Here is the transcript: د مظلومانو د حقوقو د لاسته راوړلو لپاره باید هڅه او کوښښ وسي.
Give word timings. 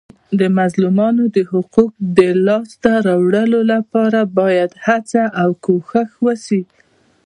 د 0.39 0.41
مظلومانو 0.57 1.23
د 1.35 1.37
حقوقو 1.49 1.83
د 2.17 2.19
لاسته 2.47 2.91
راوړلو 3.07 3.59
لپاره 3.73 4.19
باید 4.39 4.71
هڅه 4.85 5.23
او 5.41 5.49
کوښښ 5.65 6.09
وسي. 6.25 6.61